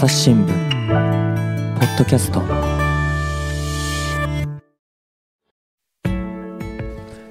[0.00, 2.42] 朝日新聞ポッドキャスト。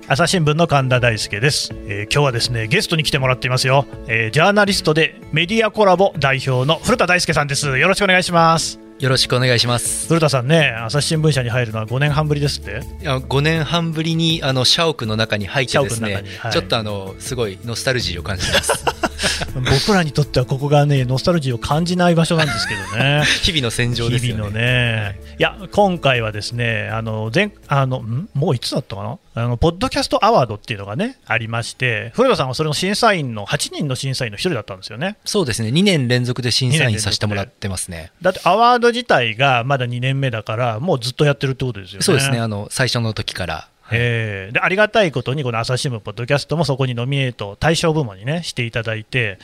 [0.08, 7.80] 朝日新聞の神田大輔です、えー今日はですねゲストに来てもらっていますよ、えージャーナリストでメディアコラボ代表の古田大輔さんです。
[7.80, 8.80] よろしくお願いします。
[9.00, 10.08] よろしくお願いします。
[10.08, 12.84] 古田さんね朝日新聞社に入るのは5年半ぶりですって。
[13.02, 16.52] いや5年半ぶりにあの社屋の中に入ってですねはい。
[16.52, 18.99] ちょっとあのすごいノスタルジーを感じてます。
[19.56, 24.40] 僕らにとってはここがねノスタルジーを感じない場所なんですけどね 日々の戦場ですよね。
[24.40, 28.30] 日々のね、いや、今回はですね、あの前あのん？
[28.34, 29.18] もういつだったかな？
[29.36, 35.18] あの、ポッドキャストアワードっていうのがね、ありまして、古田さんはそれの審査員の、8人の審査員の一人だったんですよね。
[35.26, 35.70] そうですね。
[35.70, 38.12] 2年連続で審査員させてもらってますね。
[38.22, 42.04] だってアワード自体がまだ2年目だから、もうずっとやってるってことですよね。
[42.04, 42.40] そうですね。
[42.40, 43.68] あの最初の時から。
[43.92, 49.40] えーでありがたいことに、この朝日新聞ポッドキャストもそこにノミネート、対象部門にね、していただいて、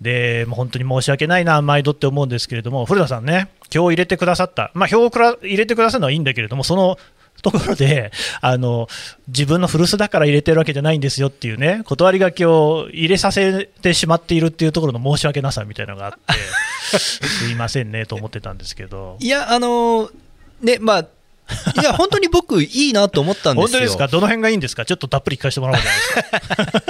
[0.00, 6.98] でもう本当に申し訳ないな、毎度って思うんですけれども、古田さんね、票を入れてくださった、まあ、票をくら入れてくださるのはいいんだけれども、その
[7.42, 8.88] ところで あの
[9.28, 16.18] 自分の古巣だから入れてるわけじゃないんですよっていうね、断り書きを入れさせてしまっているっていうところの申し訳なさみたいなのがあって、
[16.98, 19.16] すいませんねと思ってたんですけど。
[19.20, 20.10] いやあの
[20.60, 21.06] ねまあ
[21.80, 23.68] いや本当に僕いいなと思ったんですよ。
[23.68, 26.82] 本当ですか、どの辺がいいんですか、ちょっとたっぷり聞かせてもらおうじゃないですか。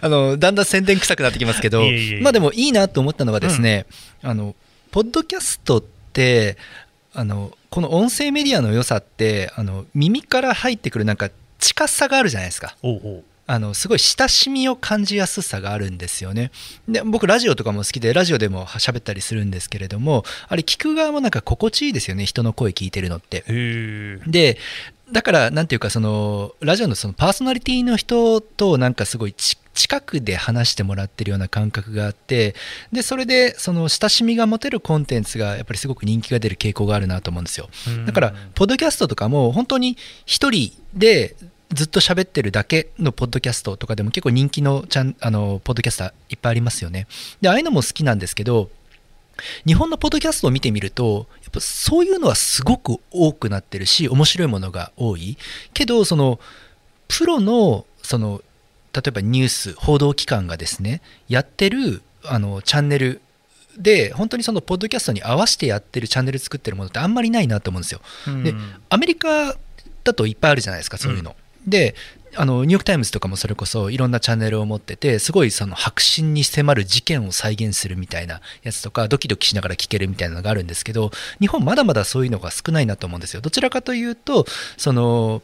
[0.06, 3.86] あのだんだん宣伝臭くなってきますけどいえいえいえまあでもいいなと思ったのがですね、
[4.22, 4.54] あの
[4.90, 6.56] ポッドキャストって
[7.14, 12.76] あのこの音声メディアの良さってあの耳から入ってくるなんか近さがあるじゃないですか。
[12.82, 16.50] おうおうあのすごい親しみを感じやすさがあるんですよね。
[16.88, 23.44] で僕ラジオとかも好きでラジオでも喋ったりするんですけれどもあれ聞く側もなんか心地いいですよね人の声聞いてるのって。
[24.26, 24.58] で
[25.12, 32.56] だからなんていうかそのラジオのそのパーソナリティの人となんかすごいち近くで話してもらってるような感覚があって
[32.92, 37.68] でそれでその親しみが持てるコンテンツがやっぱりすごく人気が出る傾向があるなと思うんですよ
[38.06, 41.36] だからポッドキャストとかも本当に一人で
[41.72, 47.06] ずっと喋ってるだけのポッドキャストとかでも結構人気のチャンあのポッドキャスターいっぱいありますよね
[47.40, 48.70] でああいうのも好きなんですけど
[49.66, 55.36] 日本のポッドキャストを見てみるとやっぱそういうのはすごく多くなってるし面白いものが多い
[55.74, 56.38] けどその
[57.08, 58.42] プロのその
[58.92, 63.20] 例えばニュース報道機関がですねやってるあのチャンネル
[63.76, 68.00] で本当にそのポッドキャストに合わせてやってるチャンネル作ってるものってあんまりないなと思うんですよ。
[68.42, 68.54] で
[68.88, 69.54] アメリカ
[70.02, 71.36] だといっぱいあるじゃないですかそういうの。
[71.66, 71.94] で
[72.38, 81.10] あのニューヨーク・タイムズとかもそれこそいろんなチャンネルを持っててすごいその白真に迫る事件を再現するみたいなやつとかドキドキしながら聞けるみたいなのがあるんですけど
[81.40, 84.44] 日本まだまだそういうのが少ないなと思うんですよどちらかというと
[84.76, 85.42] その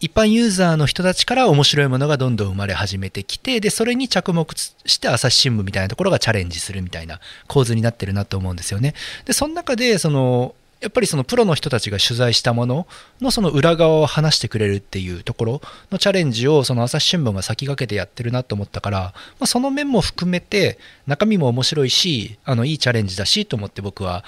[0.00, 8.94] 一般ユーザーの人たちから面白いものがどんどん生まれ始めてきてでそれに着目して朝日新聞みたいなところがチャレンジするみたいな構図になってるなと思うんですよね。
[9.24, 12.86] でその中でそのやっぱりそのプロの人たちが取材したもの
[13.20, 24.24] のその裏側を話してくれるっていうところのチャレンジをその朝日新聞が先駆けてやってるなと思ったから、まあ、その面も含めて中身も面白いしあのいいチャレンジだしと思って僕は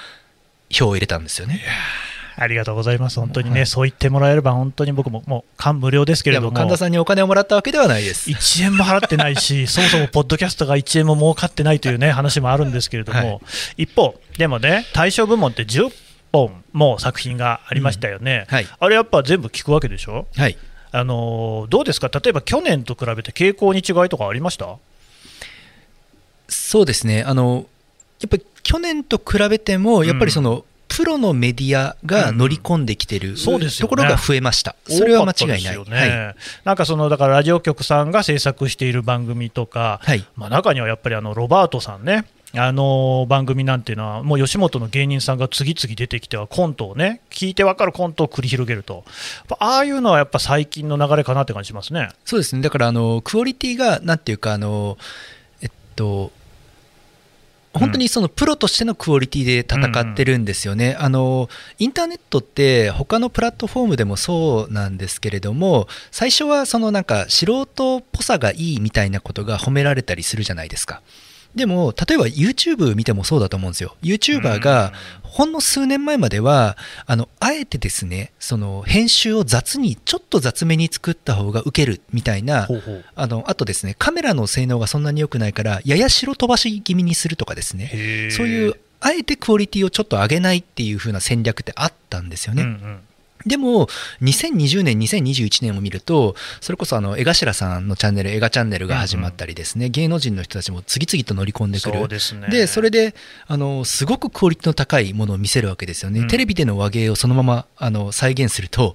[0.70, 1.60] 票を入れたんですよね。
[2.36, 8.30] ありがとうございます、本当にね、はいそう言ってもらえれば、本当に僕ももう感無量ですけれども、う神田さんにお金をもらったわけではないです。
[8.30, 13.40] 1円も払ってないし、 そもそもポッドキャストが1円も儲かってないというね話もあるんですけれども、はい
[13.82, 15.92] 一方、でもね、対象部門って10
[16.32, 18.66] 本も作品がありましたよね、はい。
[18.78, 20.56] あれやっぱ全部聞くわけでしょ、はい。
[20.92, 24.76] あのーどうですか、例えば去年と比べて傾向に違いとかありました？
[26.48, 27.22] そうですね。
[27.22, 27.66] あの
[28.20, 33.88] やっぱり去年と比べてもやっぱりその、プロのメディアが乗り込んできてる、そうですよね。
[33.88, 35.76] ところが増えました、それは間違いない。
[35.76, 36.34] 多かったですよね。
[36.64, 40.24] なんかそのだからラジオ局さんが制作している番組とか、はい。
[40.34, 49.04] まあ、中にはやっぱりあのロバートさんね、あの番組なんていうのは、もう吉本の芸人さんが次々出てきては、コントをね、聞いて分かるコントを繰り広げると、
[49.58, 52.08] ああいうのはやっぱ最近の流れかなって感じしますね。
[52.24, 52.62] そうですね。
[52.62, 54.98] だからあのクオリティがなんていうかあの
[55.62, 56.32] えっと
[57.72, 61.48] 本当にそのプロとしてのクオリティで戦ってるんですよね、あの
[61.78, 71.00] インターネットって他のプラットフォームでもそうなんですけれども最初はそのなんか素人っぽさがいいみたいなことが褒められたりするじゃないですか
[71.54, 73.96] でも例えば YouTube 見てもそうだと思うんですよ。
[74.02, 74.92] YouTuber が
[75.22, 76.76] ほんの数年前までは
[77.06, 82.68] あのあえてですねその編集を雑にちょっと雑めに作った方がウケるみたいな
[83.14, 88.30] あのあとですねカメラの性能がそんなに良くないからやや白飛ばし気味にするとかですね。
[88.30, 93.00] そういうあえてクオリティをちょっと上げないっていう風な戦略ってあったんですよね、うんうん
[93.46, 93.86] でも、
[94.22, 101.98] 2020年、2021年を見ると、それこそあの江頭さんのチャンネル、映画チャンネルが始まったりですね、芸能人の人たちも次々と乗り込んでくる。
[101.98, 103.14] そうですねで、それで、
[103.46, 106.20] あの、すごくクオリティの高いものを見せるわけですよね。
[106.20, 108.94] うんテレビでの和芸をそのままあの再現すると、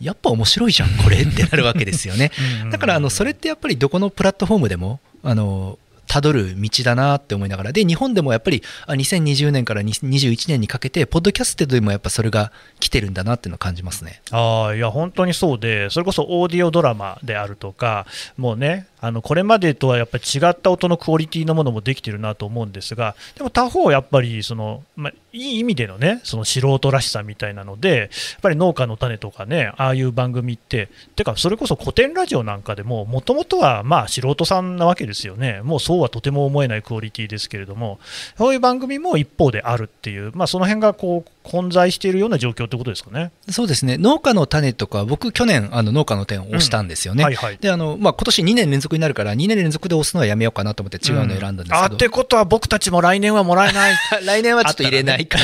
[0.00, 2.30] やっぱ面白いじゃん、これってなるわけですよね。
[2.70, 12.50] だから、あの、それってやっぱりどこのプラットフォームでも、あの、たどる道だなって思いながらで日本でもやっぱりあ2020年から2021年にかけてポッドキャストでもやっぱそれが
[12.80, 14.22] 来てるんだなっていうのを感じますね。
[14.30, 18.06] ああいや本当にそうで、それこそオーディオドラマであるとか、
[18.36, 28.08] もうね、あのこれまでとはやっぱり違った音のクオリティのものもできてるなと思うんですが、でも他方、やっぱりその、まあ、いい意味でのね、その素人らしさみたいなので、やっ
[28.42, 37.98] ぱり農家の種とかね、ああいう番組って、てか、それこそ古典ラジオなんかでも、もともとはまあ素人さんなわけですよね、もうそうはとても思えないクオリティですけれども、
[38.36, 43.32] そういう番組も一方であるっていう、まあ、その辺がこう混在しているような状況ってことですかね。
[43.48, 47.24] そうですね農家の種とか僕去年あの農家の点を押したんですよね。
[47.24, 53.94] はいはいであのまあ、今年2年連続になるから2年連続で押すのはやめようかなと思って違うのを選んだんですけど、あってことは僕たちも来年はもらえない。
[54.24, 55.38] 来年はちょっと入れない可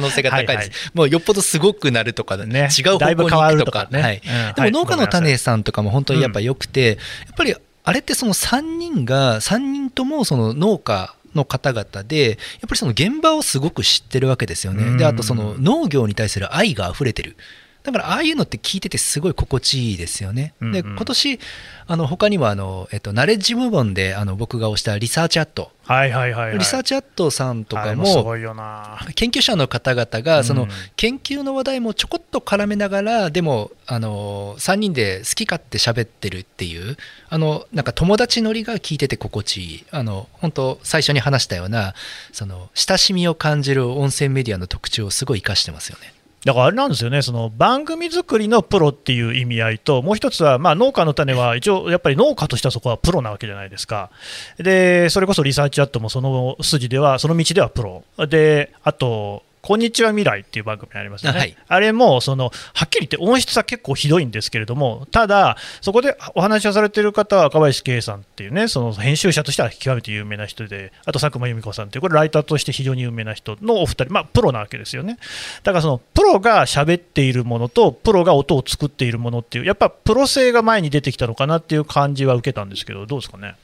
[0.00, 0.54] 能性が高いです。
[0.54, 0.70] はいはい。
[0.94, 2.68] もうよっぽどすごくなるとか、ね。
[2.76, 3.50] 違う方向に行くとか。
[3.52, 4.02] るとかね。
[4.02, 4.22] はい。
[4.24, 4.54] うん。
[4.54, 7.54] でも農家の種さんとかも本当にやっぱ良くて、やっぱり
[7.84, 14.96] あれってその3人が、3人ともその農家、の方々でやっぱりその現場をすごく知ってるわけですよね。
[14.96, 17.36] であとその農業に対する愛が溢れてる。
[17.82, 20.54] だからああいうのって聞いててすごい心地いいですよね。
[20.60, 21.40] で今年
[21.86, 28.98] あの他にもあの、えっと、ナレッジ部門であの僕が推したリサーチアット、はいはいはい、はい、リサーチアットさんとかもすごいよな。
[29.14, 36.96] 研究者の方々がその研究の話題もちょこっと絡めながらでもあの3人で好き勝手喋ってるっていう
[37.30, 39.84] あのなんか友達乗りが聞いてて心地いい。
[39.90, 41.94] あの本当最初に話したような
[42.32, 46.12] その親しみを感じる音声メディアの特徴をすごい生かしてますよね。
[46.44, 54.10] だからあれなんですよね、その番組作りのプロっていう意味合いと、もう一つは、まあ、農家の種は 一応、やっぱり農家としてはそこはプロなわけじゃないですか、
[54.58, 62.50] でそれこそリサーチアットもその筋では、その道ではプロ、であと、こんにちは未来っていう番組ありますよね、はい、あれもそのは
[62.86, 75.18] っきり言って音質は結構ひどいんですけれども、ただ、そこでお話をされている方は赤林圭さんっていうね、その編集者としては極めて有名な人で、あと佐久間由美子さんっていう、これ、ライターとして非常に有名な人のお二人、まあ、プロなわけですよね。
[75.62, 83.56] だからそのプロが喋っているものと、プロが音を作っているものっていう、やっぱプロ性が前に出てきたのかなっていう感じは受けたんですけど、どうですかね？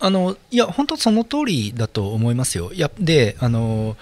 [0.00, 2.72] あのいや、本当その通りだと思いますよ。
[2.72, 4.00] いやであのえ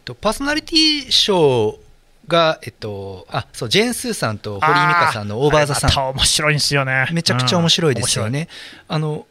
[0.00, 1.78] っと、パーソナリティ賞
[2.30, 7.08] が、えっと、あそうジェーン・スーさんと堀井美香さんの「オーバー・ザ・さん」面白いんですよね。
[7.12, 8.48] めちゃくちゃ面白いですよね。
[8.88, 9.26] あの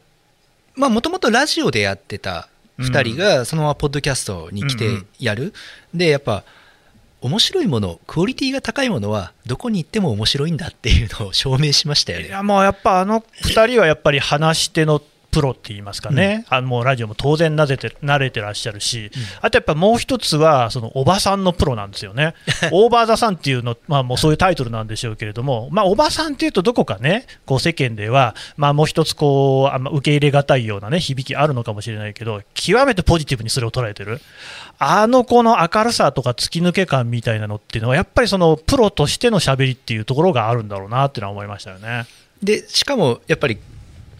[0.74, 5.48] まあもともとラジオでやってた2人がそのままポッドキャストに来てやる、うん。
[5.48, 5.52] う
[5.96, 6.44] ん、でやっぱ
[7.22, 12.28] 面白いものクオリティが高いものはどこに行っても面白いんだっていうのを証明しましたよね。
[12.28, 22.34] いやもうやっぱあの2人はやっぱり話し手のプロって言いますかね、うん、あのもうラジオも当然なぜて慣れてらっしゃるし、うん、あとやっぱもう一つは、そのおばさんのプロなんですよね、
[22.72, 34.20] オーバー・ザ・さんっていうの、まあ、もうそういうタイトルなんでしょうけれども、まあ、おばさんっていうと、どこかね、こう世間では、まあ、もう一つこうあんま受け入れがたいような、ね、響きあるのかもしれないけど、極めてポジティブにそれを捉えてる、
[34.78, 42.06] あの子の明るさとか突き抜け感みたいなのっていうのは、やっぱりそのプロとしてのしゃべりっていうところがあるんだろうなっていうのは思いましたよね。
[42.42, 43.58] でしかもやっぱり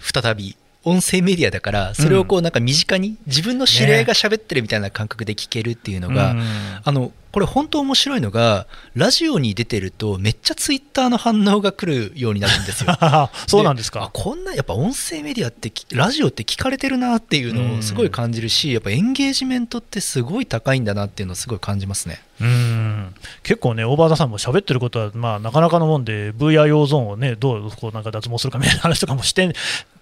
[0.01, 6.43] 再び音声メディアだからそれをこうなんか身近に自分の知り合いが喋ってるみたいな感覚で聞けるっていうのが、ね、
[6.83, 12.97] あのこれ本当面白いのがラジオに出てるとめっちゃツイッターの反応が来るようになるんですよ。
[13.47, 14.11] そうなんですか。
[14.13, 22.21] こんなやっぱ音声メディアってラジオって聞かれてるなっていうのをすごい感じるし、やっぱエンゲージメントってすごい高いんだなっていうのをすごい感じますね。
[22.41, 23.15] うん。
[23.43, 29.53] 結構ね、オーバーザさんも喋ってることは、まあ、なかなかのもんで、VIO ゾーンをね、どうこうなんか脱毛するかみたいな話とかもして、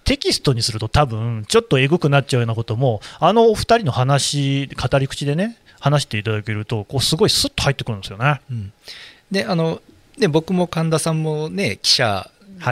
[0.09, 8.41] テキストにすると、多分ちょっとえぐくなっちゃうようなことも、あのお二人の話、語り口でね、話していただけると、こうすごいスッと入ってくるんですよね。
[8.49, 8.73] うん、
[9.29, 9.83] であの
[10.17, 12.27] で僕も神田さんもね記者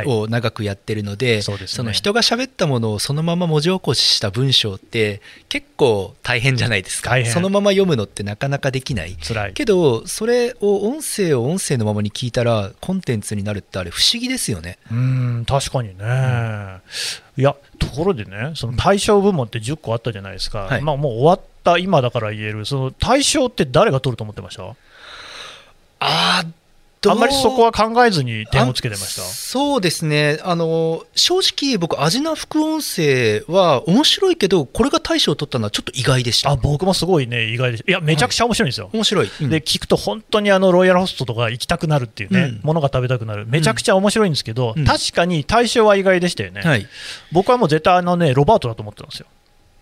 [0.06, 7.16] を長くやってるので、はい、そでね、その人が喋ったものをそのまま文字起こしした文章って結構大変じゃないですか。
[7.26, 9.16] そのまま読むのってなかなかできない。
[9.16, 9.54] 辛い。
[9.54, 14.78] けどそれを音声を音声のままに聞いたらコンテンツになるってあれ不思議ですよね。
[14.92, 24.76] うん確かにね、うん、いやところでねその対象部門って10個あったじゃないですか、はい、まあ、もう終わった今だから言えるその対象って誰が取ると思ってました？
[26.00, 26.44] あ
[27.06, 29.22] あんまりそこは考えずに点をつけてました？
[29.22, 30.40] そうですね。
[30.44, 36.52] あの正直僕味な副音声は面白いけどこれが大賞を取ったのはちょっと意外でした。
[36.52, 43.46] あ僕もすごいね意外でいやめちゃくちゃ面白いんですよ、はい、面白い、うん、で聞くと本当にあのロイヤルホストとか行きたくなるっていうね、うん、ものが食べたくなる。
[43.46, 46.88] めちゃくちゃ面白いんですけど、うん、確かに大賞は意外でしたよね、はい、
[47.32, 49.28] 僕はもう絶対あのねロバートだと思ってたんですよ。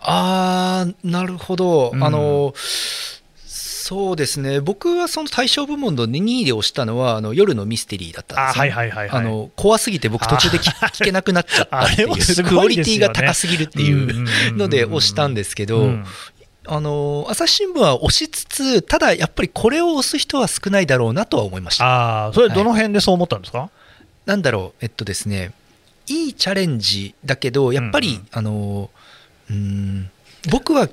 [0.07, 2.53] あーなるほど、あの
[3.87, 4.61] そうですね。
[4.61, 15.87] 僕はその大賞部門の2位で押したのはあの夜のミステリーだったんです、ね、はいはいはい、あの怖すぎて僕途中で聞けなくなっちゃったっていう、クオリティが高すぎるっていうので押したんですけど、
[16.65, 22.29] あの朝日新聞は押しつつただやっぱりこれを押す人は少ないだろうなとは思いました。
[22.29, 23.69] あそれどの辺でそう思ったんですか、はい、
[24.25, 24.83] なんだろう。
[24.83, 25.51] えっとですね
[26.07, 28.89] いいチャレンジだけどやっぱり、うんうん、あの
[29.51, 30.09] うん
[30.49, 30.89] 僕は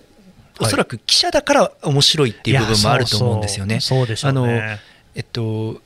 [0.62, 3.80] おそらく記者だから面白いっていう部分もあると思うんですよね。
[3.80, 4.78] そうでしょうね
[5.14, 5.82] えっと、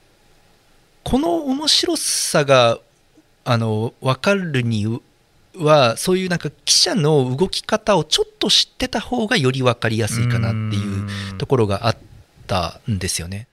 [1.02, 2.78] この面白さが
[3.45, 4.87] あの分かるに
[5.56, 11.97] はそういうなんか記者の動き方をちょっと知ってた方がより分かりやすいかなっていうところがあっ
[12.47, 13.49] たんですよね。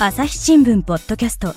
[0.00, 1.56] 朝日新聞ポッドキャスト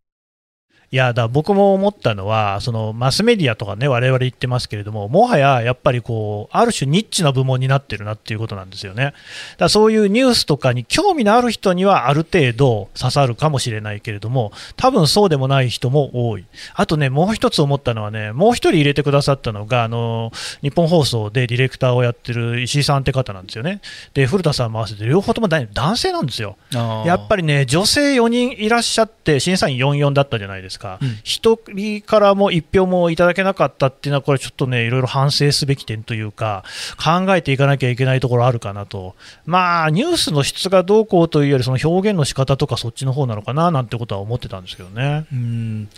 [0.93, 9.13] いやだ僕も思ったのは、そのマスメディアとかね、我々言ってますけれども、もはややっぱりこう、ある種ニッチな部門になってるなっていうことなんですよね。
[9.57, 16.43] だそういうニュースとかに興味のある人にはある程度刺さるかもしれないけれども、多分そうでもない人も多い。
[16.73, 23.79] あとね、もう一つ思ったのはね、もう一人入れてくださったのが、あの日本放送でディレクターをやってる石井さんって方なんですよね。
[24.13, 26.57] で、古田さんも合わせて、両方とも男性なんですよ。
[27.05, 30.80] やっぱりね、女性4人いらっしゃって、審査員44だったじゃないですか。
[30.81, 36.63] か、1人からも1票もいただけなかったっていうのは、これちょっとね、いろいろ反省すべき点というか、
[36.97, 45.25] 考えていかなきゃいけないところあるかなと、まあ、ニュースの質がどうこうというより、その表現の仕方とか、そっちの方なのかななんてことは思ってたんですけどね。
[45.31, 45.89] うん。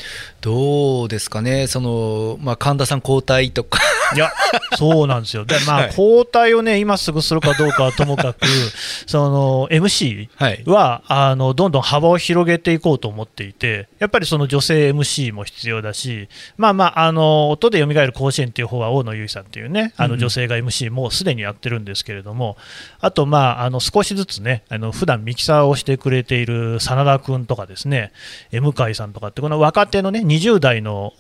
[0.41, 3.79] どうですかね、そのまあ、神田さん交代とか。
[4.15, 4.31] いや、
[4.77, 5.45] そうなんですよ。
[5.45, 8.45] で、まあ、 交代をね、今すぐするかどうかはともかく、
[9.07, 10.29] その MC
[10.65, 22.57] は、あのどんどん幅を広げていこうと思っていて、やっぱりその女性 MC も必要だし、まあまあ、あの音で蘇る甲子園っていう方は大野由依さんっていうね、あの女性が MC もすでにやってるんですけれども、
[22.99, 28.11] あと、まあ、あの少しずつね、あの普段ミキサーをしてくれている真田君とかですね、
[28.51, 31.13] 向井さんとかって、この若手のね、20代の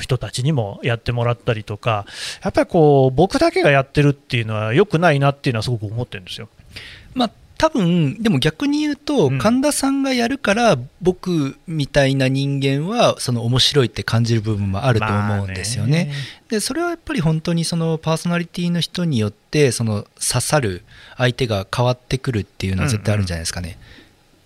[0.00, 2.06] 人たちにもやってもらったりとか、
[2.42, 6.48] やっぱりこう僕だけがやってるっていうのは良くないなっていうのはすごく思ってるんですよ。
[7.14, 16.12] まあ多分でも逆に言うと、神田さんがやるから僕みたいな人間はその面白いって感じる部分もあると思うんですよね。
[16.48, 20.82] でそれはやっぱり本当にそのパーソナリティの人によってその刺さる
[21.16, 23.78] 相手が変わってくるっていうのは絶対あるんじゃないですかね。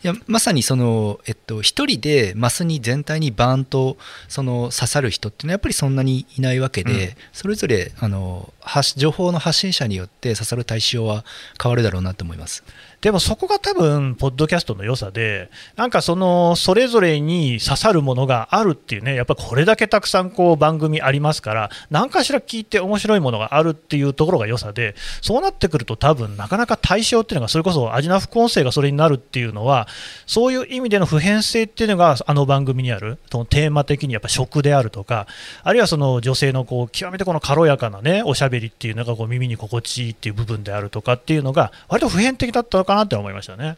[0.04, 3.96] いやまさにその、えっと、一人でマスに全体にバーンと
[4.28, 8.52] その刺さる人っていうのはやっぱりそんなにいないわけで、うん、それぞれあの
[8.96, 11.24] 情報の発信者によって刺さる対象は
[11.60, 12.62] 変わるだろうなと思います。
[13.00, 29.86] でもそこが多分、ポッドキャストの良さで、なんかその、それぞれに刺さるものがあるっていうね、やっぱこれだけたくさんこう番組ありますから、何かしら聞いて面白いものがあるっていうところが良さで、そうなってくると多分、なかなか対象っていうのが、それこそアジナ副音声がそれになるっていうのは、
[30.26, 35.28] そういう意味での普遍性っていうのが、あの番組にある、そのテーマ的にやっぱ食であるとか、
[35.62, 43.76] あるいはその女性のこう極めてこの軽やかなね、おしゃべりっていうのがこう耳に心地いいっていう部分であるとかっていうのが、割と普遍的だったのかなって思いましたね。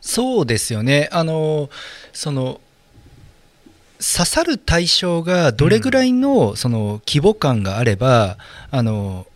[0.00, 1.08] そうですよね。
[1.12, 1.70] あの
[2.12, 2.60] その
[3.98, 8.36] 刺さる対象がどれぐらいのその規模感があれば、
[8.70, 9.26] あの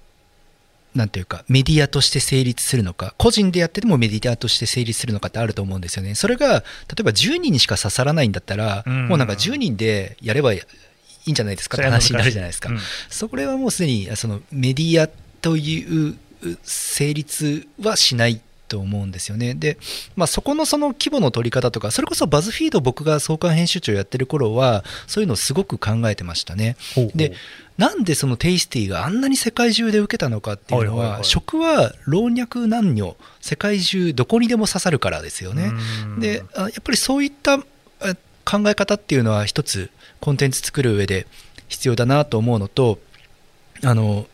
[0.95, 6.15] なんていうかメディアとして成立するのか個人でやっててもメディアとして成立するのかってあると思うんですよね。
[6.15, 6.61] それが例
[7.01, 10.61] えば10人にしか刺さらないんだったら、うん、もうなんか10人でやればい
[11.27, 12.79] いんじゃないですかって話になるじゃないですか、うん、
[13.09, 15.09] それはもうすでにそのメディア
[15.41, 16.17] という
[16.63, 19.55] 成立はしないと思うんですよね。
[19.55, 19.77] で、
[20.15, 26.77] まあ、そこのその規模の取り方とか、それこそバズフィード僕が創刊編集長やってる頃は、そういうのをすごく考えてましたね。
[26.95, 27.33] ほうほうで、
[27.77, 35.73] なんでそのテイスティがあんなに世界中で受けたのかっていうのは、はいはいはい、食は老若男女、世界中どこにでも刺さるからですよね。
[36.19, 37.65] で、やっぱりそういった考
[38.69, 41.27] え方っていうのは一つコンテンツ作る上で
[41.69, 42.99] 必要だなと思うのと
[43.83, 44.27] あの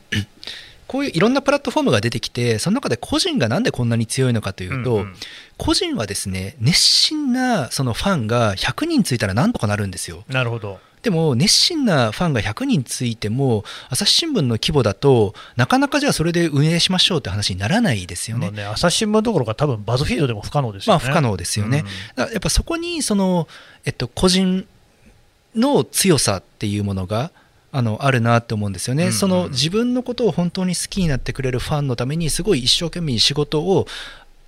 [0.86, 5.14] こういういろんなプラットフォームが出てきてその中で個人がなんでこんなに強いのかというと、うんうん
[5.58, 10.78] 個人はですね熱心なそのファンが100人ついたらなんとかなるんですよなるほど。
[11.02, 18.50] でも熱心なファンが100人ついても朝日新聞の規模だとなかなかじゃあそれで運営しましょうって話にならないですよね。
[18.50, 21.04] ね、朝日新聞どころか多分バズフィードでも不可能ですよね。
[21.04, 21.84] まあ不可能ですよね。
[22.16, 23.46] だからやっぱそこにその、
[23.84, 24.66] えっと、個人
[25.54, 27.30] の強さっていうものが
[27.76, 29.12] あのあるなって思うんですよね、うんうん。
[29.12, 33.86] その自分のことを本当に好きになってくれるファンのためにすごい一生懸命に仕事を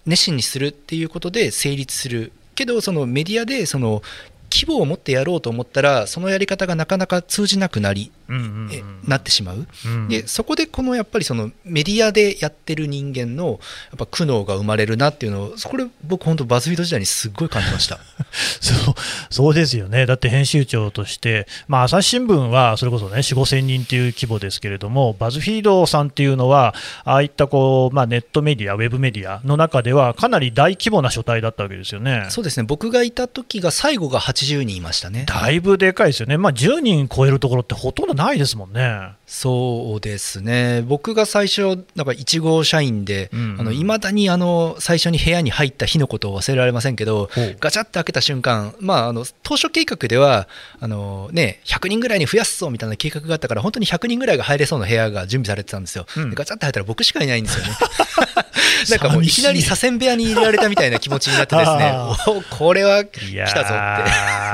[0.06, 2.32] 熱心にするっていうことで成立する。
[2.54, 4.02] けどそのメディアでその
[4.50, 10.08] 規模を持ってやろうと思ったらそのやり方がなかなか通じなくなり、えなってしまう、うん。
[10.08, 13.48] でそこでこのやっぱりそのメディアでやってる人間の
[13.90, 17.98] やっぱ苦悩が生まれるなっていうのをこれ僕本当バズフィード時代にすっごい感じました。
[18.60, 18.94] そう
[19.30, 32.26] そうですよね、だって編集長として、まあ、朝日新聞はそれこそね、4、5千人っていう規模ですけれども、バズフィードさんっていうのは、ああいったこう、まあ、ネットメディア、ウェブメディアの中では、かなり大規模な書体だったわけですよね。
[32.30, 32.64] そうですね。
[32.64, 35.26] 僕がいた時が最後が80人いましたね。
[35.26, 39.17] だいぶでかいですよね、まあ、10人超えるところってほとんどないですもんね。
[39.28, 40.82] そうですね。
[40.88, 43.78] 僕が最初なんか1号社員でうんうん。
[43.78, 47.28] いまだにあの最初に部屋に入った日のことを忘れられませんけど
[47.60, 50.48] ガチャって開けた瞬間、まあ、あの当初計画では
[50.80, 56.30] あの、ね、100人ぐらいに増やすぞみたいな計画があったから本当に100人ぐらいが入れそうな部屋が準備されてたんですよ、うん。
[56.30, 57.72] でガチャって入ったら僕しかいないんですよね。
[58.90, 59.28] なんかもうい。
[59.28, 61.90] きなり左遷部屋に入れられたみたいな気持ちになってですね。
[61.94, 63.74] あ おこれは来たぞって。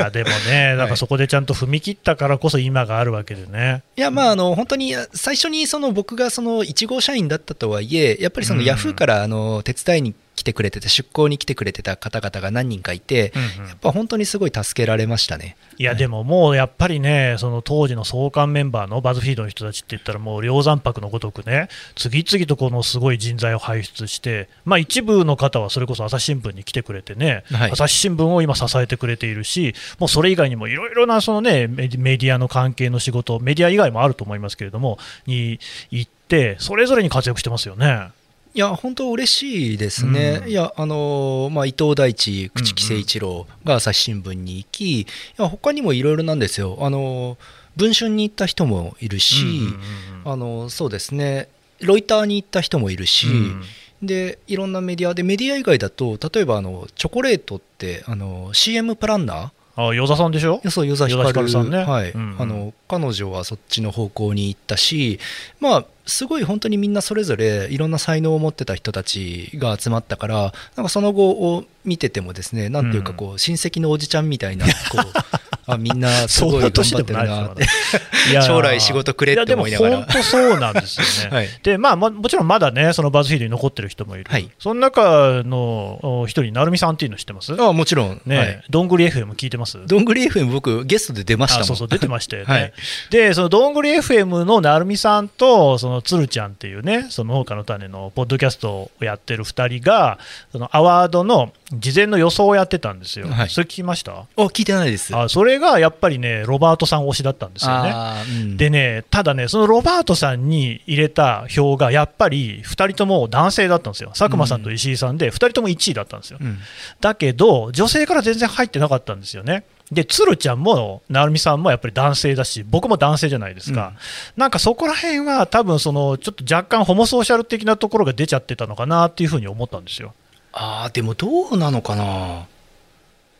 [0.04, 3.82] ーでもね、なんかそこでちゃんと踏み切ったからこそ今があるわけでね。
[3.96, 15.56] いやまああの本当に最初にその僕がその1号社員だったとはいえやっぱりそのうんヤフーからあの手伝いに来てくれてて出向に来てくれてた方々が何人かいてうんうんやっぱ本当にすごい助けられましたね。
[15.78, 35.58] いやでももうやっぱりね、その当時の創刊メンバーのバズフィードの人たちって言ったら、もう梁山泊のごとくね、次々とこのすごい人材を輩出して、まあ、一部の方はそれこそ朝日新聞に来てくれてね、はい朝日新聞を今、支えてくれているし、もうそれ以外にもいろいろなその、ね、メディアの関係の仕事、メディア以外もあると思いますけれども、に
[35.90, 38.08] 行って、それぞれに活躍してますよね。
[38.54, 40.48] いや本当嬉しいですね、うん。
[40.48, 45.06] いやあのまあ、伊藤大地、朽木誠一郎が朝日新聞に行き、い
[45.36, 47.36] や他にもいろいろなんですよ、あの
[47.76, 51.48] 文春に行った人もいるし、うんうんうんあのそうですね、
[51.80, 53.62] ロイターに行った人もいるし、うん。
[54.00, 59.50] でいろんなメディアで、メディア以外だと、例えばあのチョコレートってあの CM プランナー？
[59.76, 60.60] あ与座さんでしょ？
[60.70, 61.78] そう与座ひかるさんね。
[61.78, 62.12] はい。
[62.12, 62.40] うんうん。
[62.40, 65.18] あの彼女はそっちの方向に行ったし、
[65.58, 75.00] まあ、すごい本当にみんなそれぞれいろんな才能を持ってた人たちが集まったからなんかその後を見ててもですねなんていうかこう、親戚のおじちゃんみたいなこう
[75.66, 77.66] あみんなすごい頑張ってるなって。
[78.46, 79.90] 将来仕事くれって思いながら。
[79.92, 81.36] やでも本当そうなんですよね。
[81.36, 81.48] はい。
[81.62, 84.26] で、まあ、ももちろんまだね、そのバズフィードに残ってる人もいる。
[84.28, 84.48] はい。
[84.58, 87.54] その中のお一人、成美さんっていうの知ってます？
[87.58, 89.78] あもちろん、ね、はい、どんぐり FM 聞いてます？
[89.86, 91.62] どんぐり FM 僕ゲストで出ましたもん。
[91.64, 92.72] あそうそう出てましたよね、はい。
[93.10, 100.18] でそのどんぐり FM の成美さんとそのつるちゃんっていうねその農家の種のポッドキャストをやってる2人が
[100.52, 103.48] そのアワードの事前の予想をやってたんですよ、はい。
[103.48, 104.26] それ聞きました？
[104.36, 105.14] お聞いてないです。
[105.16, 107.94] あそれがやっぱりねロバートさん推しだったんですよね。
[108.42, 108.56] うん。
[108.56, 116.38] でね、ただね、そのロバートさんに入れた票がやっぱり2人とも男性だったんですよ、佐久間さんと石井さんで、2人とも1位だったんですよ。
[116.40, 116.58] うん。
[117.00, 119.64] だけど、女性から全然入ってなかったんですよね。
[119.92, 123.92] で、鶴ちゃんも、成美さんもやっぱり男性だし、僕も男性じゃないですか、
[124.36, 130.14] なんかそこら辺は、多分そのちょっと若干ホモソーシャル的なところが出ちゃってたのかなっていうふうに思ったんですよ。
[130.56, 132.46] あーでもどうなのかな？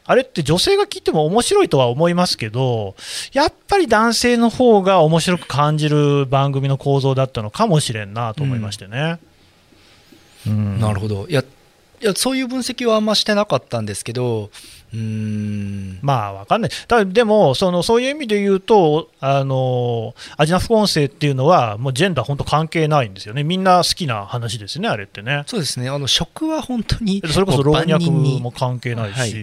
[0.07, 2.95] あれって女性が聞いても面白いとは思いますけど、
[3.33, 9.19] やっぱり男性の方が面白く感じる番組の構造だったのかもしれんなと思いましてね。
[10.47, 10.81] うん。
[10.81, 11.27] なるほど。
[11.29, 11.43] いや
[12.03, 14.51] いやそういう分析はあんましてなかったんですけど
[14.95, 15.99] うーん。
[16.03, 25.43] まあ、わかんない、ただでもその、そういう意味で言うと、あのアジナ副音声っていうのは、もうジェンダー、本当関係ないんですよね、みんな好きな話ですよね、あれってね。
[25.47, 25.89] そうですね。
[25.89, 29.35] あの食は本当にそれこそ老若も関係ないし、はい。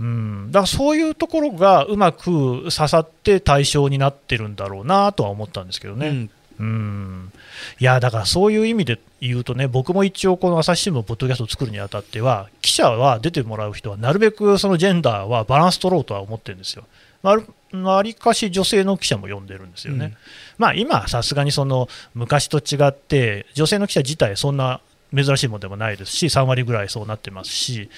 [0.00, 6.08] うん、だからそういうところがうまく刺さって対象になってるんだろうなとは思ったんですけどね。
[6.08, 6.30] うん。
[6.60, 7.32] うん
[7.80, 16.84] いやだからそういう意味で言うとね、僕も一応、この朝日新聞、ポッドキャストを作るにあたっては、記者は出てもらう人は、なるべくそのジェンダーはバランス取ろうとは思ってるんですよ。
[17.22, 17.42] わり
[17.72, 20.04] わりかし女性の記者も呼んでるんですよね。
[20.06, 20.16] うん
[20.56, 24.80] まあ、今、さすがにその昔と違って、女性の記者自体、そんな
[25.14, 27.88] 珍しいものでもないですし、3割ぐらいそうなってますし、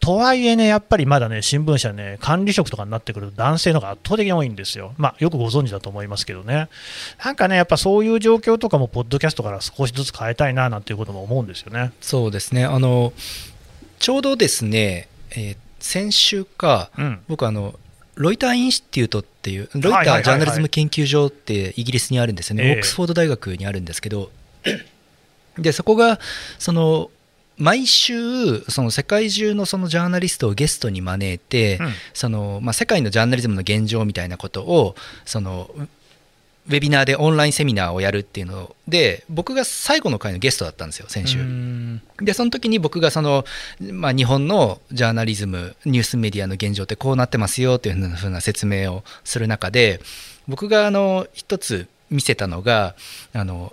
[0.00, 6.68] とはいえね、やっぱりまだね、新聞社ね、管理職とかになってくると、男性の方が圧倒的に多いんですよ、まあ、よくご存知だと思いますけどね、
[7.24, 11.92] なんかね、やっぱそういう状況とかも、ポッドキャストから少しずつ変えたいななんていうことも思うんですよね。
[12.00, 12.64] そうですね。
[12.64, 13.12] あの
[13.98, 17.20] ちょうどですね、えー先週か、うん。
[17.28, 17.78] 僕あの
[18.14, 24.30] ロイターインスティュートっていうロイタージャーナリズム研究所ってイギリスにあるんですよね、ええオックスフォード大学にあるんですけど
[25.58, 26.18] でそこが
[26.58, 27.10] その
[27.56, 34.94] 毎週その世界中のそのジャーナリストをゲストに招いて、うんそのまあ、世界のジャーナリズムの現状みたいなことを
[35.24, 35.88] そのウ
[36.68, 41.38] ウェビナーでオンラインセミナーをやるっていうので僕が最後の回のゲストだったんですよ先週。
[41.40, 43.44] うんでその時に僕がその、
[43.80, 50.00] まあ、日本のジャーナリズムニュースメディアの現状ってこうなってますよというふうな説明をする中で
[50.46, 52.94] 僕があの一つ見せたのが
[53.32, 53.72] あの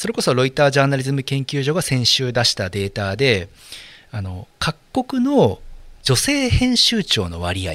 [0.00, 3.50] それこそロイタージャーナリズム研究所が先週出したデータで
[4.10, 5.60] あの各国の
[6.02, 7.74] 女性編集長の割合。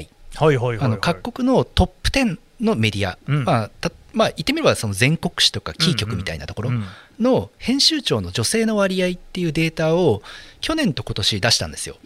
[0.98, 3.44] 各国のトップ10のメディア、うん。
[3.44, 6.84] まあたまあ、言ってみればその全国紙とかキー局みたいなところ、うん
[7.20, 10.20] の編集長の女性の割合っていうデータを
[10.60, 11.96] 去年と今年出したんですよ。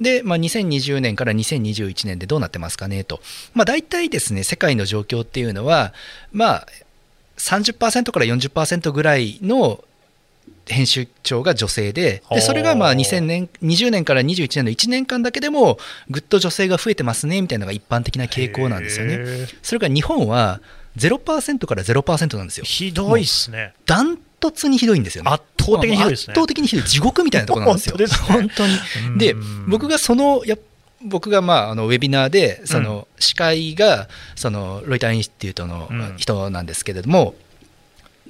[0.00, 3.20] で、まあ、2020年から2021年でどうなってますかねと、
[3.54, 5.94] まあ、大体ですね世界の状況っていうのは、
[6.32, 6.66] まあ、
[7.40, 9.82] 30%から40%ぐらいの
[10.66, 19.48] 編集長が女性ででそれがまあほう2000年20年から21年の1年間だけでもぐっと女性が増えてますねみたいなのが一般的な傾向なんですよね。
[19.62, 20.60] それから日本は
[20.96, 22.64] 0%から0%なんですよ。
[22.64, 23.74] ひどいっすね。
[23.86, 25.30] ダントツにひどいんですよね。
[25.30, 26.32] 圧倒的にひどいですね。
[26.32, 27.96] 圧倒的にひどい地獄みたいなところなんですよ。
[28.28, 29.18] 本当ね本当に。
[29.18, 30.56] でうん僕がそのや
[31.02, 36.16] 僕がまああのウェビナーでその司会がそのロイターインスティュートのうん。
[36.16, 37.34] 人なんですけれども、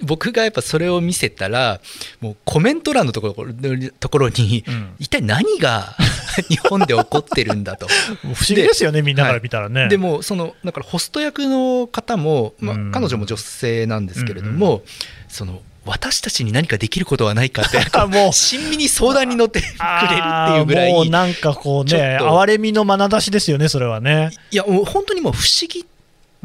[0.03, 1.81] 僕がやっぱそれを見せたら
[2.21, 3.53] もうコメント欄のところ
[3.99, 4.95] ところにうん。
[4.99, 5.97] 一体何が
[6.49, 7.89] 日本で起こってるんだと。
[8.23, 9.89] 不思議ですよね、みんなから見たらね。
[9.89, 12.93] でもそのだからホスト役の方も、まあうん。
[12.93, 14.83] 彼女も女性なんですけれども、
[15.29, 24.31] その私たちに何かできることはないかって あもう親身に相談に乗ってくれるっていうぐらいもうなんかこうね、哀れみの眼差しですよね、それはね。
[24.51, 25.85] いやもう本当にもう不思議っ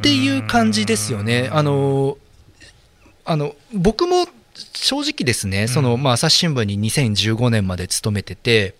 [0.01, 1.49] ていう感じですよね。
[1.51, 2.17] うんあの
[3.27, 4.27] あの僕も
[4.73, 8.75] 正直ですね、そのまあ、朝日新聞に2015年まで勤めてて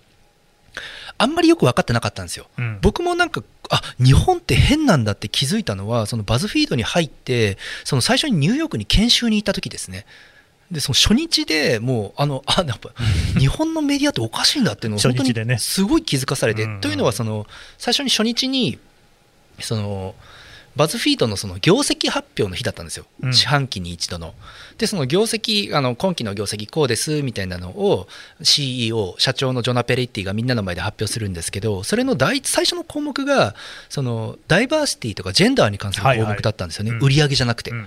[1.17, 2.47] あんまりよく分かってなかったんですよ。
[2.57, 10.05] うん僕もなんかあ日本って変なんだって気づいたのはそのバズフィードに入ってその最初にニューヨークに研修に行った時ですね
[10.71, 12.89] でその初日でもうあのあやっぱ
[13.37, 16.81] 日本のメディアっておかしいんだっていうのを本当にすごい気づかされて、うん。
[16.81, 17.45] というのはその
[17.77, 18.79] 最初に初日に
[19.59, 20.15] その
[20.75, 23.33] バズフィードのその業績発表の日だったんですよ、うん。
[23.33, 24.33] 四半期に一度の。
[24.77, 28.07] でその業績あの今期の業績こうですみたいなのを
[28.41, 33.55] CEO 社長のジョナ・ペレッティがみんなの前で発表するんですけどそれの第一最初の項目が
[33.87, 37.05] そのダイバーシティとかジェンダーに関する項目だったんですよね、はいはい。
[37.05, 37.71] 売り上げじゃなくて。
[37.71, 37.85] うんうん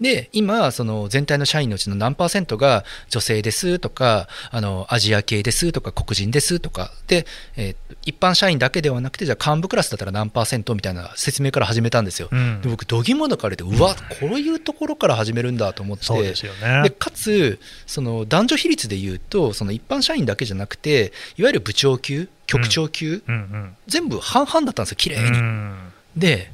[0.00, 12.28] で今その全体の社員のうちの何パーセントが女性ですとかあのアジア系ですとか黒人ですとかで、えー一般社員だけではなくてじゃあ幹部クラスだったら何パーセントみたいな説明から始めたんですよ。
[12.32, 16.90] うんで僕度肝抜かれてうわこういうところから始めるんだと思ってそうですよでね。
[16.98, 25.38] かつその男女比率でいうとその一般社員だけじゃなくていわゆる部長級局長級、うんうん全部半々だったんですよ綺麗に。
[25.38, 25.78] うん
[26.16, 26.50] で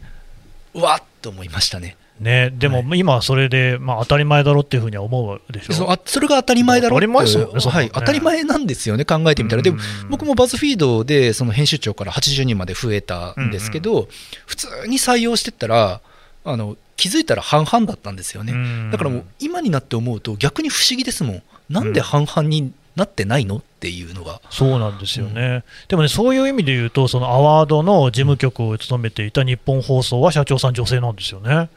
[0.74, 1.96] うわっと思いましたね。
[2.18, 5.74] ね、でも今はそれで、まあ、当たり前だろうっていうふうには思うでしょ？
[5.74, 7.26] そあそれが当たり前だろうって当たり
[7.60, 10.08] 前はい、当たり前なんですよね、考えてみたら、でもうん。
[10.08, 14.08] 僕もバズフィードでその編集長から80人まで増えたんですけど、
[14.46, 16.00] 普通に採用してったら
[16.44, 18.52] あの、気づいたら半々だったんですよね。
[18.52, 18.90] うん。
[18.90, 24.40] だからもう、今になって思うと、逆に不思議ですもん、なんで半々になってないのっていうのが。
[24.48, 31.68] そうなんですよね、でもね、そういう意味で言うと、そのアワードの事務局を務めていた日本放送は社長さん、女性なんですよね。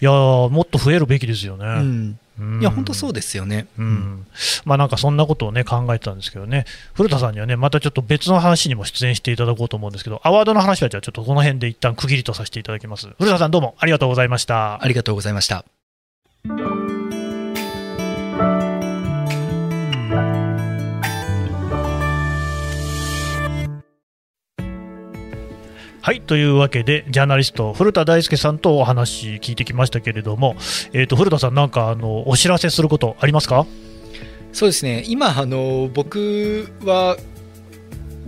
[0.00, 1.64] いやーもっと増えるべきですよね。
[1.66, 3.66] うんうんいや、本当そうですよね。
[3.78, 4.26] うん
[4.64, 13.08] まあなんかそんなことをね考えてたんですけどね、古田さんにはね、またちょっと別の話にも出演していただこうと思うんですけど、アワードの話はじゃあちょっとこの辺で一旦区切りとさせていただきます。
[13.18, 14.82] 古田さん、どうもありがとうございました。
[14.82, 15.64] ありがとうございました。
[26.08, 30.56] はいというわけで、ジャーナリスト、古田大輔さんとお話聞いてきましたけれども、
[30.94, 33.66] えー、と古田さん、なんかあのお知らせすることありますか？
[34.54, 35.04] そうですね。
[35.06, 37.18] 今あの僕は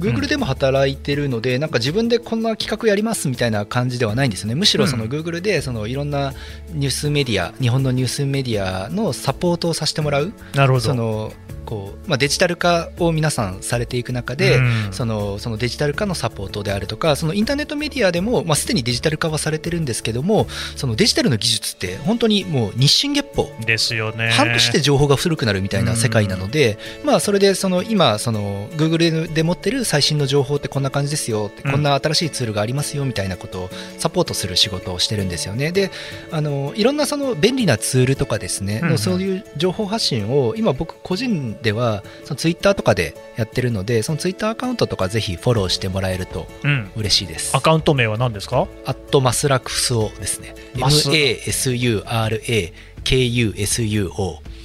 [0.01, 6.33] Google でも働いてるので、なんか自分でこんな企画やりますみたいな感じではないんですよね、むしろその Google でそのいろんな
[6.73, 10.81] ニュースメディア、日本のニュースメディアのサポートをさせてもらう、なるほど。
[10.81, 11.33] その
[11.71, 14.89] こうまあ、デジタル化を皆さんされていく中で、うん。
[14.91, 23.49] そのそのデジタル化のサポートであるとかそのインターネットメディアでも、まあ、すでにデジタル化はされてるんですけどもそのデジタルの技術って本当にもう日進月歩。
[23.65, 24.31] ですよね。
[24.31, 31.51] 半年で情報が古くなるみたいな世界なので、まあ、それでその今その Google で持ってる最新の情報ってこんな感じですよ。
[31.69, 35.73] こんな新しいツールがありますよみたいなことをサポートする仕事をしてるんですよね。
[35.73, 35.91] で
[36.31, 38.99] あのいろんなその便利なツールとかですね、うんうん。
[38.99, 46.93] そういう情報発信を今僕個人ではそのツイッターとかでやってるのでそのツイッターアカウントとかぜひフォローしてもらえるとうん。
[46.95, 47.57] 嬉しいです。
[47.57, 48.69] アカウント名は何ですか？
[48.87, 50.55] アットマスラクスオですね。
[50.77, 52.01] マス MASURAKUSUO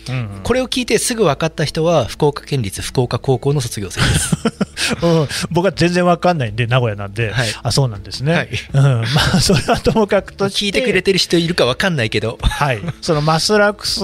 [0.09, 0.41] うんうん。
[0.43, 4.35] これを聞いてすぐ分かった人は福岡県立福岡高校の卒業生です。
[5.01, 7.47] うん、僕は全然わかんないんで、名古屋なんで、はい。
[7.63, 8.49] あそうなんですね、はい。
[8.73, 14.01] うん、 まあ、それはともかくと聞いてくれてる人いるか分かんないけど、はい、そのマスラックス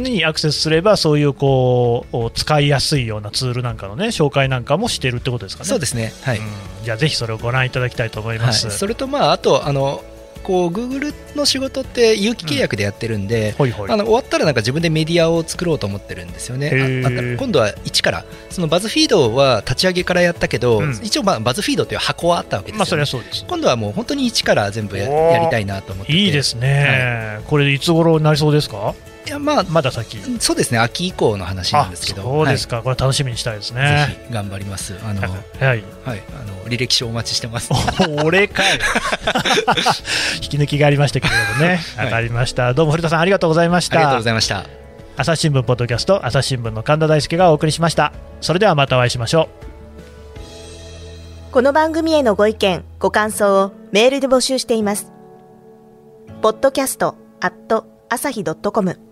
[0.00, 5.68] にアクセスすれば、そういうこう使いやすいようなツールなんかのね、紹介なんかもしてるってことですかね。
[5.68, 6.12] そうですね。
[6.22, 6.38] はい。
[6.38, 6.44] うん。
[6.84, 8.70] じゃあ、ぜひそれをご覧いただきたいと思いはい、ます。
[8.70, 10.02] それとまああとあの
[10.42, 13.90] こう Google の仕事って有期契約でやってるんで、ほいほい。
[13.90, 17.36] あの終わったらなんか自分でメディアを作ろうと思ってるんですよね。
[17.38, 18.24] 今度は一から。
[18.50, 21.00] そのバズフィードは立ち上げからやったけど、うん。
[21.02, 22.78] 一応まあバズフィードという箱はあったわけですよ、ね。
[22.78, 23.44] まあ、それはそうです。
[23.48, 26.18] 今度はもう本当に一から全部やりたいなと思ってて。
[26.18, 30.18] いいですね、これ、いつ頃になりそうですか、いやまあまだ先？
[30.38, 30.78] そうですね。
[30.78, 32.22] 秋以降の話なんですけど。
[32.22, 34.06] そうですか、これ楽しみにしたいですはいね。
[34.06, 34.94] ぜひ頑張ります。
[35.04, 36.14] あの、はい、はい、あ
[36.44, 37.70] の履歴書お待ちしてます。
[38.24, 38.78] 俺かい。
[40.42, 42.06] 引き抜きがありましたけれどもね、はい。
[42.06, 44.64] わかりました、どうも古田さん、ありがとうございましありがとうたございました。
[45.16, 48.12] 朝日新聞ポッドキャスト、朝日新聞の神田大輔がお送りしました。
[48.40, 49.48] それではまたお会いしましょ
[51.48, 51.52] う。
[51.52, 55.12] この番組へのご意見、ご感想をメールで募集しています。
[56.40, 59.11] podcast at 朝日 .com p o d c a s